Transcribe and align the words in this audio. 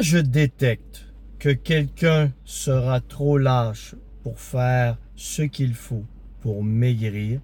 Je 0.00 0.18
détecte 0.18 1.06
que 1.40 1.48
quelqu'un 1.48 2.32
sera 2.44 3.00
trop 3.00 3.36
lâche 3.36 3.96
pour 4.22 4.38
faire 4.38 4.96
ce 5.16 5.42
qu'il 5.42 5.74
faut 5.74 6.04
pour 6.40 6.62
maigrir, 6.62 7.40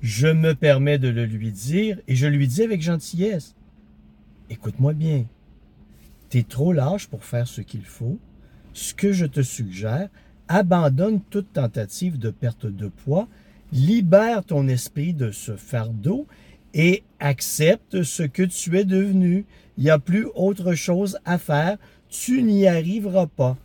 je 0.00 0.28
me 0.28 0.54
permets 0.54 0.98
de 0.98 1.08
le 1.08 1.24
lui 1.24 1.50
dire 1.50 1.98
et 2.06 2.14
je 2.14 2.28
lui 2.28 2.46
dis 2.46 2.62
avec 2.62 2.82
gentillesse, 2.82 3.56
écoute-moi 4.48 4.92
bien, 4.92 5.26
tu 6.30 6.38
es 6.38 6.42
trop 6.44 6.72
lâche 6.72 7.08
pour 7.08 7.24
faire 7.24 7.48
ce 7.48 7.62
qu'il 7.62 7.84
faut. 7.84 8.20
Ce 8.74 8.94
que 8.94 9.12
je 9.12 9.26
te 9.26 9.42
suggère, 9.42 10.08
abandonne 10.46 11.20
toute 11.20 11.52
tentative 11.52 12.16
de 12.16 12.30
perte 12.30 12.66
de 12.66 12.86
poids, 12.86 13.26
libère 13.72 14.44
ton 14.44 14.68
esprit 14.68 15.14
de 15.14 15.32
ce 15.32 15.56
fardeau 15.56 16.28
et 16.74 17.02
accepte 17.20 18.02
ce 18.02 18.22
que 18.22 18.42
tu 18.42 18.78
es 18.78 18.84
devenu. 18.84 19.44
Il 19.76 19.84
n'y 19.84 19.90
a 19.90 19.98
plus 19.98 20.26
autre 20.34 20.74
chose 20.74 21.18
à 21.24 21.38
faire. 21.38 21.78
Tu 22.08 22.42
n'y 22.42 22.66
arriveras 22.66 23.26
pas. 23.26 23.56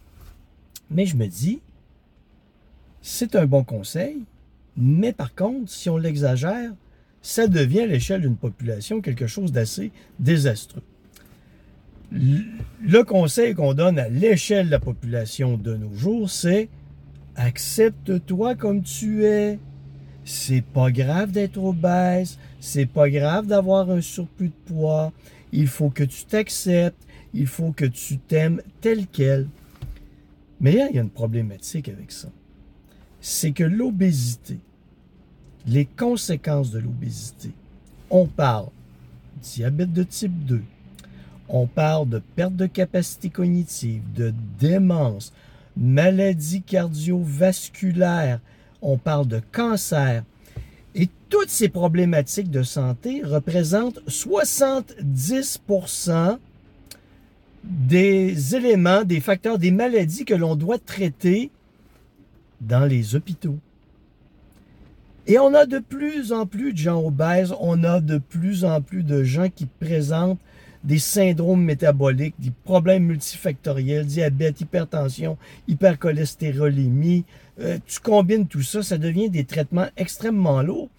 Mais 0.91 1.05
je 1.05 1.15
me 1.15 1.27
dis, 1.27 1.61
c'est 3.01 3.35
un 3.35 3.45
bon 3.45 3.63
conseil, 3.63 4.23
mais 4.77 5.11
par 5.11 5.33
contre, 5.35 5.71
si 5.71 5.89
on 5.89 5.97
l'exagère, 5.97 6.71
ça 7.21 7.47
devient 7.47 7.81
à 7.81 7.87
l'échelle 7.87 8.21
d'une 8.21 8.35
population 8.35 9.01
quelque 9.01 9.27
chose 9.27 9.51
d'assez 9.51 9.91
désastreux. 10.19 10.83
Le 12.11 13.01
conseil 13.01 13.55
qu'on 13.55 13.73
donne 13.73 13.97
à 13.97 14.07
l'échelle 14.07 14.67
de 14.67 14.71
la 14.71 14.79
population 14.79 15.57
de 15.57 15.75
nos 15.75 15.93
jours, 15.95 16.29
c'est 16.29 16.69
accepte-toi 17.35 18.55
comme 18.55 18.83
tu 18.83 19.25
es. 19.25 19.57
C'est 20.25 20.63
pas 20.63 20.91
grave 20.91 21.31
d'être 21.31 21.57
obèse, 21.57 22.37
c'est 22.59 22.85
pas 22.85 23.09
grave 23.09 23.47
d'avoir 23.47 23.89
un 23.89 24.01
surplus 24.01 24.49
de 24.49 24.73
poids. 24.73 25.11
Il 25.51 25.67
faut 25.67 25.89
que 25.89 26.03
tu 26.03 26.25
t'acceptes, 26.25 27.01
il 27.33 27.47
faut 27.47 27.71
que 27.71 27.85
tu 27.85 28.17
t'aimes 28.17 28.61
tel 28.81 29.07
quel. 29.07 29.47
Mais 30.61 30.73
il 30.73 30.95
y 30.95 30.99
a 30.99 31.01
une 31.01 31.09
problématique 31.09 31.89
avec 31.89 32.11
ça. 32.11 32.29
C'est 33.19 33.51
que 33.51 33.63
l'obésité, 33.63 34.59
les 35.67 35.85
conséquences 35.85 36.71
de 36.71 36.79
l'obésité, 36.79 37.51
on 38.09 38.25
parle 38.25 38.67
diabète 39.41 39.91
de 39.91 40.03
type 40.03 40.45
2, 40.45 40.61
on 41.49 41.67
parle 41.67 42.07
de 42.09 42.19
perte 42.19 42.55
de 42.55 42.65
capacité 42.65 43.29
cognitive, 43.29 44.01
de 44.15 44.33
démence, 44.59 45.33
maladie 45.75 46.61
cardiovasculaire, 46.61 48.39
on 48.83 48.97
parle 48.97 49.27
de 49.27 49.41
cancer. 49.51 50.23
Et 50.93 51.09
toutes 51.29 51.49
ces 51.49 51.69
problématiques 51.69 52.51
de 52.51 52.61
santé 52.61 53.23
représentent 53.23 53.99
70% 54.07 56.37
des 57.63 58.55
éléments, 58.55 59.03
des 59.03 59.21
facteurs, 59.21 59.57
des 59.57 59.71
maladies 59.71 60.25
que 60.25 60.35
l'on 60.35 60.55
doit 60.55 60.77
traiter 60.77 61.49
dans 62.61 62.85
les 62.85 63.15
hôpitaux. 63.15 63.57
Et 65.25 65.39
on 65.39 65.53
a 65.53 65.65
de 65.65 65.79
plus 65.79 66.33
en 66.33 66.45
plus 66.45 66.73
de 66.73 66.77
gens 66.77 67.01
obèses, 67.01 67.55
on 67.59 67.85
a 67.85 68.01
de 68.01 68.17
plus 68.17 68.65
en 68.65 68.81
plus 68.81 69.03
de 69.03 69.23
gens 69.23 69.47
qui 69.49 69.65
présentent 69.65 70.37
des 70.83 70.99
syndromes 70.99 71.63
métaboliques, 71.63 72.35
des 72.39 72.51
problèmes 72.63 73.05
multifactoriels, 73.05 74.05
diabète, 74.05 74.61
hypertension, 74.61 75.37
hypercholestérolémie. 75.67 77.23
Euh, 77.59 77.77
tu 77.85 77.99
combines 77.99 78.47
tout 78.47 78.61
ça, 78.61 78.83
ça 78.83 78.97
devient 78.97 79.29
des 79.29 79.45
traitements 79.45 79.87
extrêmement 79.95 80.61
lourds. 80.61 80.89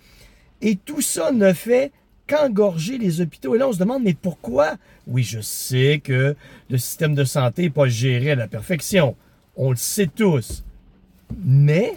Et 0.63 0.77
tout 0.77 1.03
ça 1.03 1.33
ne 1.33 1.53
fait 1.53 1.93
qu'engorger 2.27 2.97
les 2.97 3.21
hôpitaux. 3.21 3.55
Et 3.55 3.59
là, 3.59 3.69
on 3.69 3.73
se 3.73 3.79
demande, 3.79 4.03
mais 4.03 4.15
pourquoi? 4.15 4.77
Oui, 5.07 5.23
je 5.23 5.41
sais 5.41 6.01
que 6.03 6.35
le 6.71 6.79
système 6.79 7.15
de 7.15 7.25
santé 7.25 7.63
n'est 7.63 7.71
pas 7.71 7.89
géré 7.89 8.31
à 8.31 8.37
la 8.37 8.49
perfection. 8.49 9.15
On 9.57 9.71
le 9.71 9.77
sait 9.77 10.07
tous. 10.07 10.65
Mais 11.45 11.95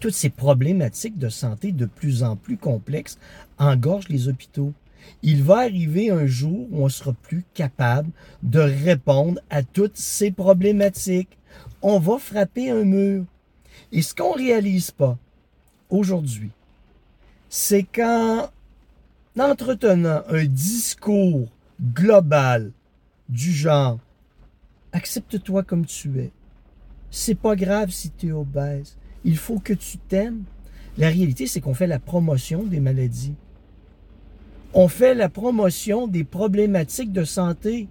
toutes 0.00 0.14
ces 0.14 0.28
problématiques 0.28 1.16
de 1.16 1.30
santé 1.30 1.72
de 1.72 1.86
plus 1.86 2.22
en 2.22 2.36
plus 2.36 2.58
complexes 2.58 3.18
engorgent 3.58 4.08
les 4.08 4.28
hôpitaux 4.28 4.74
il 5.22 5.42
va 5.42 5.60
arriver 5.60 6.10
un 6.10 6.26
jour 6.26 6.68
où 6.70 6.84
on 6.84 6.88
sera 6.88 7.12
plus 7.12 7.44
capable 7.54 8.10
de 8.42 8.60
répondre 8.60 9.40
à 9.50 9.62
toutes 9.62 9.96
ces 9.96 10.30
problématiques. 10.30 11.38
On 11.82 11.98
va 11.98 12.18
frapper 12.18 12.70
un 12.70 12.84
mur. 12.84 13.24
Et 13.92 14.02
ce 14.02 14.14
qu'on 14.14 14.32
réalise 14.32 14.90
pas 14.90 15.18
aujourd'hui, 15.90 16.50
c'est 17.48 17.84
qu'en 17.84 18.48
entretenant 19.38 20.22
un 20.28 20.44
discours 20.44 21.48
global 21.80 22.72
du 23.28 23.52
genre 23.52 23.98
accepte-toi 24.92 25.62
comme 25.62 25.86
tu 25.86 26.20
es. 26.20 26.30
C'est 27.10 27.34
pas 27.34 27.56
grave 27.56 27.90
si 27.90 28.10
tu 28.10 28.28
es 28.28 28.32
obèse. 28.32 28.96
Il 29.24 29.36
faut 29.36 29.58
que 29.58 29.72
tu 29.72 29.98
t'aimes. 29.98 30.44
La 30.98 31.08
réalité, 31.08 31.46
c'est 31.46 31.60
qu'on 31.60 31.74
fait 31.74 31.86
la 31.86 31.98
promotion 31.98 32.62
des 32.62 32.80
maladies 32.80 33.34
on 34.74 34.88
fait 34.88 35.14
la 35.14 35.28
promotion 35.28 36.08
des 36.08 36.24
problématiques 36.24 37.12
de 37.12 37.24
santé. 37.24 37.88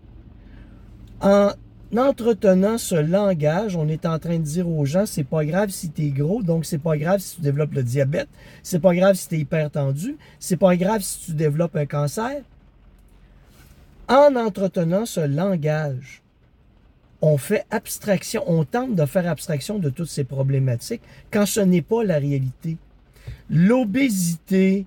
En 1.22 1.52
entretenant 1.96 2.78
ce 2.78 2.96
langage, 2.96 3.76
on 3.76 3.88
est 3.88 4.06
en 4.06 4.20
train 4.20 4.38
de 4.38 4.44
dire 4.44 4.68
aux 4.68 4.86
gens, 4.86 5.06
c'est 5.06 5.24
pas 5.24 5.46
grave 5.46 5.70
si 5.70 5.90
tu 5.92 6.08
es 6.08 6.10
gros, 6.10 6.44
donc 6.44 6.66
c'est 6.66 6.80
pas 6.80 6.98
grave 6.98 7.20
si 7.20 7.36
tu 7.36 7.42
développes 7.42 7.74
le 7.74 7.84
diabète, 7.84 8.28
c'est 8.64 8.80
pas 8.80 8.94
grave 8.94 9.16
si 9.16 9.30
tu 9.30 9.36
es 9.36 9.40
hypertendu, 9.40 10.18
c'est 10.40 10.58
pas 10.58 10.76
grave 10.76 11.02
si 11.02 11.26
tu 11.26 11.32
développes 11.34 11.76
un 11.76 11.86
cancer. 11.86 12.42
En 14.10 14.36
entretenant 14.36 15.06
ce 15.06 15.22
langage, 15.22 16.22
on 17.22 17.38
fait 17.38 17.66
abstraction, 17.72 18.44
on 18.48 18.66
tente 18.66 18.96
de 18.96 19.06
faire 19.06 19.30
abstraction 19.30 19.80
de 19.80 19.90
toutes 19.90 20.10
ces 20.10 20.26
problématiques 20.26 21.02
quand 21.32 21.46
ce 21.46 21.62
n'est 21.62 21.82
pas 21.82 22.04
la 22.04 22.18
réalité. 22.18 22.76
L'obésité, 23.50 24.86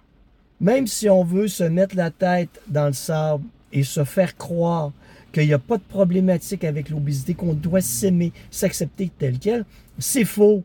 même 0.61 0.87
si 0.87 1.09
on 1.09 1.25
veut 1.25 1.49
se 1.49 1.65
mettre 1.65 1.97
la 1.97 2.11
tête 2.11 2.61
dans 2.69 2.87
le 2.87 2.93
sable 2.93 3.45
et 3.73 3.83
se 3.83 4.05
faire 4.05 4.37
croire 4.37 4.93
qu'il 5.33 5.47
n'y 5.47 5.53
a 5.53 5.59
pas 5.59 5.77
de 5.77 5.83
problématique 5.83 6.65
avec 6.65 6.89
l'obésité, 6.89 7.35
qu'on 7.35 7.53
doit 7.53 7.83
s'aimer, 7.83 8.33
s'accepter 8.51 9.11
tel 9.19 9.39
quel, 9.39 9.65
c'est 9.99 10.25
faux. 10.25 10.63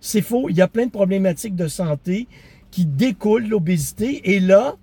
C'est 0.00 0.22
faux. 0.22 0.48
Il 0.48 0.56
y 0.56 0.62
a 0.62 0.68
plein 0.68 0.86
de 0.86 0.90
problématiques 0.90 1.56
de 1.56 1.68
santé 1.68 2.26
qui 2.70 2.86
découlent 2.86 3.44
de 3.44 3.50
l'obésité. 3.50 4.32
Et 4.32 4.40
là, 4.40 4.76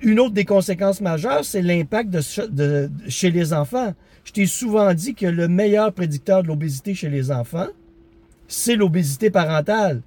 une 0.00 0.20
autre 0.20 0.34
des 0.34 0.44
conséquences 0.44 1.00
majeures, 1.00 1.44
c'est 1.44 1.62
l'impact 1.62 2.10
de, 2.10 2.90
chez 3.08 3.30
les 3.30 3.52
enfants. 3.52 3.94
Je 4.24 4.32
t'ai 4.32 4.46
souvent 4.46 4.94
dit 4.94 5.14
que 5.14 5.26
le 5.26 5.48
meilleur 5.48 5.92
prédicteur 5.92 6.42
de 6.42 6.48
l'obésité 6.48 6.94
chez 6.94 7.10
les 7.10 7.30
enfants, 7.30 7.68
c'est 8.48 8.76
l'obésité 8.76 9.30
parentale 9.30 10.00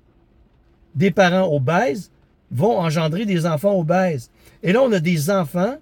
des 0.98 1.12
parents 1.12 1.54
obèses 1.54 2.12
vont 2.52 2.80
engendrer 2.80 3.26
des 3.26 3.46
enfants 3.46 3.80
obèses. 3.80 4.30
Et 4.64 4.74
là, 4.74 4.82
on 4.82 4.92
a 4.92 5.00
des 5.00 5.30
enfants 5.30 5.76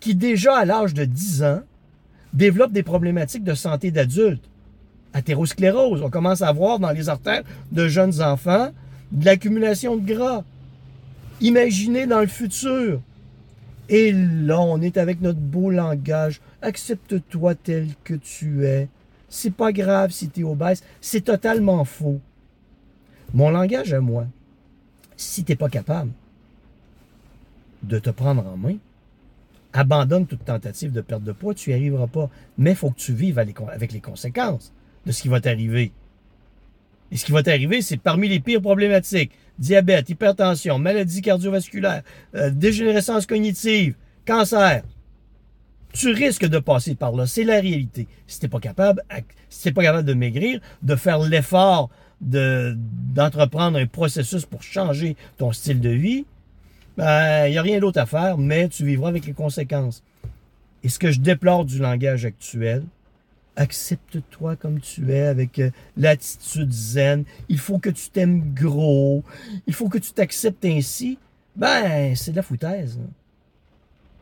qui, 0.00 0.14
déjà 0.14 0.56
à 0.56 0.64
l'âge 0.64 0.92
de 0.92 1.04
10 1.04 1.44
ans, 1.44 1.60
développent 2.32 2.72
des 2.72 2.82
problématiques 2.82 3.44
de 3.44 3.54
santé 3.54 3.90
d'adultes. 3.90 4.44
Athérosclérose, 5.14 6.02
on 6.02 6.10
commence 6.10 6.42
à 6.42 6.52
voir 6.52 6.78
dans 6.78 6.90
les 6.90 7.08
artères 7.08 7.44
de 7.72 7.88
jeunes 7.88 8.20
enfants 8.20 8.70
de 9.12 9.24
l'accumulation 9.24 9.96
de 9.96 10.04
gras. 10.04 10.44
Imaginez 11.40 12.06
dans 12.06 12.20
le 12.20 12.26
futur. 12.26 13.00
Et 13.88 14.12
là, 14.12 14.60
on 14.60 14.80
est 14.82 14.96
avec 14.96 15.20
notre 15.20 15.38
beau 15.38 15.70
langage. 15.70 16.40
Accepte-toi 16.60 17.54
tel 17.54 17.86
que 18.02 18.14
tu 18.14 18.66
es. 18.66 18.88
C'est 19.28 19.54
pas 19.54 19.70
grave 19.72 20.10
si 20.10 20.28
tu 20.28 20.40
es 20.40 20.44
obèse. 20.44 20.82
C'est 21.00 21.24
totalement 21.24 21.84
faux. 21.84 22.20
Mon 23.32 23.50
langage 23.50 23.92
à 23.92 24.00
moi, 24.00 24.26
si 25.16 25.44
tu 25.44 25.52
n'es 25.52 25.56
pas 25.56 25.68
capable 25.68 26.10
de 27.82 27.98
te 27.98 28.10
prendre 28.10 28.46
en 28.46 28.56
main, 28.56 28.76
abandonne 29.72 30.26
toute 30.26 30.44
tentative 30.44 30.92
de 30.92 31.00
perte 31.00 31.22
de 31.22 31.32
poids, 31.32 31.54
tu 31.54 31.70
n'y 31.70 31.76
arriveras 31.76 32.06
pas. 32.06 32.30
Mais 32.58 32.70
il 32.70 32.76
faut 32.76 32.90
que 32.90 32.98
tu 32.98 33.12
vives 33.12 33.38
avec 33.38 33.92
les 33.92 34.00
conséquences 34.00 34.72
de 35.04 35.12
ce 35.12 35.22
qui 35.22 35.28
va 35.28 35.40
t'arriver. 35.40 35.92
Et 37.12 37.16
ce 37.16 37.24
qui 37.24 37.32
va 37.32 37.42
t'arriver, 37.42 37.82
c'est 37.82 37.96
parmi 37.96 38.28
les 38.28 38.40
pires 38.40 38.60
problématiques. 38.60 39.32
Diabète, 39.58 40.10
hypertension, 40.10 40.78
maladie 40.78 41.22
cardiovasculaire, 41.22 42.02
euh, 42.34 42.50
dégénérescence 42.50 43.26
cognitive, 43.26 43.94
cancer. 44.26 44.82
Tu 45.92 46.10
risques 46.10 46.46
de 46.46 46.58
passer 46.58 46.94
par 46.94 47.12
là. 47.12 47.26
C'est 47.26 47.44
la 47.44 47.60
réalité. 47.60 48.06
Si 48.26 48.38
tu 48.38 48.46
n'es 48.46 48.50
pas 48.50 48.60
capable, 48.60 49.02
si 49.48 49.72
pas 49.72 49.82
capable 49.82 50.06
de 50.06 50.12
maigrir, 50.12 50.60
de 50.82 50.96
faire 50.96 51.20
l'effort 51.20 51.88
d'entreprendre 52.20 53.78
un 53.78 53.86
processus 53.86 54.46
pour 54.46 54.62
changer 54.62 55.16
ton 55.36 55.52
style 55.52 55.80
de 55.80 55.90
vie, 55.90 56.24
ben, 56.96 57.46
il 57.46 57.50
n'y 57.50 57.58
a 57.58 57.62
rien 57.62 57.78
d'autre 57.78 58.00
à 58.00 58.06
faire, 58.06 58.38
mais 58.38 58.68
tu 58.68 58.84
vivras 58.84 59.08
avec 59.08 59.26
les 59.26 59.34
conséquences. 59.34 60.02
Et 60.82 60.88
ce 60.88 60.98
que 60.98 61.10
je 61.10 61.20
déplore 61.20 61.64
du 61.64 61.78
langage 61.78 62.24
actuel, 62.24 62.84
accepte-toi 63.56 64.56
comme 64.56 64.80
tu 64.80 65.10
es 65.10 65.22
avec 65.22 65.58
euh, 65.58 65.70
l'attitude 65.96 66.72
zen. 66.72 67.24
Il 67.48 67.58
faut 67.58 67.78
que 67.78 67.90
tu 67.90 68.10
t'aimes 68.10 68.54
gros. 68.54 69.24
Il 69.66 69.74
faut 69.74 69.88
que 69.88 69.98
tu 69.98 70.12
t'acceptes 70.12 70.64
ainsi. 70.64 71.18
Ben, 71.56 72.14
c'est 72.14 72.32
de 72.32 72.36
la 72.36 72.42
foutaise. 72.42 72.98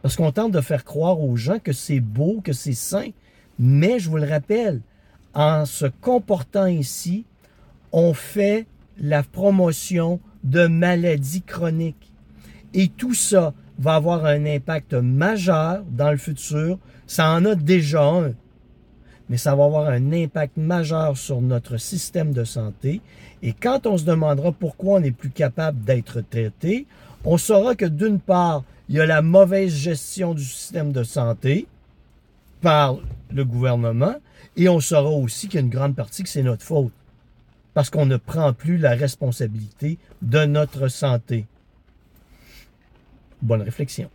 Parce 0.02 0.16
qu'on 0.16 0.32
tente 0.32 0.52
de 0.52 0.60
faire 0.60 0.84
croire 0.84 1.20
aux 1.20 1.36
gens 1.36 1.58
que 1.58 1.72
c'est 1.72 2.00
beau, 2.00 2.40
que 2.42 2.52
c'est 2.52 2.74
sain. 2.74 3.10
Mais 3.58 3.98
je 3.98 4.08
vous 4.08 4.18
le 4.18 4.28
rappelle, 4.28 4.80
en 5.32 5.66
se 5.66 5.86
comportant 5.86 6.64
ainsi, 6.64 7.24
on 7.96 8.12
fait 8.12 8.66
la 8.98 9.22
promotion 9.22 10.18
de 10.42 10.66
maladies 10.66 11.42
chroniques. 11.42 12.12
Et 12.74 12.88
tout 12.88 13.14
ça 13.14 13.54
va 13.78 13.94
avoir 13.94 14.24
un 14.24 14.44
impact 14.46 14.94
majeur 14.94 15.84
dans 15.92 16.10
le 16.10 16.16
futur. 16.16 16.80
Ça 17.06 17.30
en 17.30 17.44
a 17.44 17.54
déjà 17.54 18.02
un, 18.02 18.32
mais 19.28 19.36
ça 19.36 19.54
va 19.54 19.64
avoir 19.64 19.86
un 19.86 20.12
impact 20.12 20.56
majeur 20.56 21.16
sur 21.16 21.40
notre 21.40 21.76
système 21.76 22.32
de 22.32 22.42
santé. 22.42 23.00
Et 23.44 23.52
quand 23.52 23.86
on 23.86 23.96
se 23.96 24.04
demandera 24.04 24.50
pourquoi 24.50 24.96
on 24.96 25.00
n'est 25.00 25.12
plus 25.12 25.30
capable 25.30 25.84
d'être 25.84 26.20
traité, 26.20 26.88
on 27.24 27.38
saura 27.38 27.76
que 27.76 27.86
d'une 27.86 28.18
part, 28.18 28.64
il 28.88 28.96
y 28.96 29.00
a 29.00 29.06
la 29.06 29.22
mauvaise 29.22 29.72
gestion 29.72 30.34
du 30.34 30.42
système 30.42 30.90
de 30.90 31.04
santé 31.04 31.68
par 32.60 32.96
le 33.30 33.44
gouvernement 33.44 34.16
et 34.56 34.68
on 34.68 34.80
saura 34.80 35.10
aussi 35.10 35.46
qu'il 35.46 35.60
y 35.60 35.62
a 35.62 35.64
une 35.64 35.70
grande 35.70 35.94
partie 35.94 36.24
que 36.24 36.28
c'est 36.28 36.42
notre 36.42 36.64
faute 36.64 36.90
parce 37.74 37.90
qu'on 37.90 38.06
ne 38.06 38.16
prend 38.16 38.52
plus 38.52 38.78
la 38.78 38.94
responsabilité 38.94 39.98
de 40.22 40.44
notre 40.44 40.88
santé. 40.88 41.46
Bonne 43.42 43.62
réflexion. 43.62 44.10